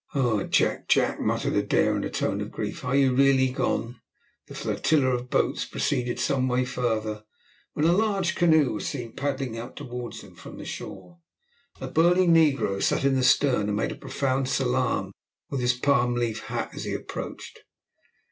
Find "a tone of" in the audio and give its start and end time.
2.03-2.49